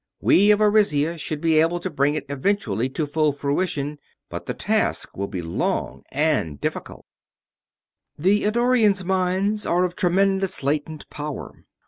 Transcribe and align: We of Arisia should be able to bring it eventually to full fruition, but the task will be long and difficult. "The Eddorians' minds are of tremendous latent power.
We 0.19 0.49
of 0.49 0.61
Arisia 0.61 1.19
should 1.19 1.41
be 1.41 1.59
able 1.59 1.79
to 1.79 1.87
bring 1.91 2.15
it 2.15 2.25
eventually 2.27 2.89
to 2.89 3.05
full 3.05 3.31
fruition, 3.31 3.99
but 4.31 4.47
the 4.47 4.55
task 4.55 5.15
will 5.15 5.27
be 5.27 5.43
long 5.43 6.01
and 6.11 6.59
difficult. 6.59 7.05
"The 8.17 8.45
Eddorians' 8.45 9.05
minds 9.05 9.63
are 9.67 9.83
of 9.83 9.95
tremendous 9.95 10.63
latent 10.63 11.07
power. 11.11 11.65